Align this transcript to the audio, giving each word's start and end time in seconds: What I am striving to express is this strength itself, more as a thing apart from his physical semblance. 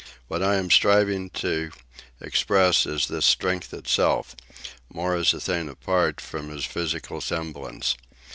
What 0.27 0.41
I 0.41 0.55
am 0.55 0.71
striving 0.71 1.29
to 1.45 1.69
express 2.19 2.87
is 2.87 3.05
this 3.07 3.23
strength 3.23 3.71
itself, 3.71 4.35
more 4.91 5.13
as 5.15 5.31
a 5.31 5.39
thing 5.39 5.69
apart 5.69 6.19
from 6.19 6.49
his 6.49 6.65
physical 6.65 7.21
semblance. 7.21 7.95